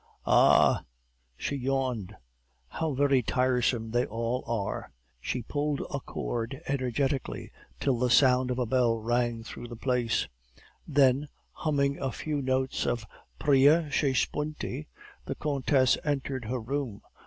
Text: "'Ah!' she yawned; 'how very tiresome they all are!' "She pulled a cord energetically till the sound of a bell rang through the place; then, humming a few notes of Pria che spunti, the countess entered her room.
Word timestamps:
"'Ah!' 0.25 0.81
she 1.37 1.55
yawned; 1.55 2.15
'how 2.69 2.91
very 2.95 3.21
tiresome 3.21 3.91
they 3.91 4.03
all 4.03 4.43
are!' 4.47 4.91
"She 5.19 5.43
pulled 5.43 5.81
a 5.93 5.99
cord 5.99 6.59
energetically 6.67 7.51
till 7.79 7.99
the 7.99 8.09
sound 8.09 8.49
of 8.49 8.57
a 8.57 8.65
bell 8.65 8.97
rang 8.97 9.43
through 9.43 9.67
the 9.67 9.75
place; 9.75 10.27
then, 10.87 11.27
humming 11.51 11.99
a 11.99 12.11
few 12.11 12.41
notes 12.41 12.87
of 12.87 13.05
Pria 13.37 13.91
che 13.91 14.13
spunti, 14.13 14.87
the 15.25 15.35
countess 15.35 15.99
entered 16.03 16.45
her 16.45 16.59
room. 16.59 17.03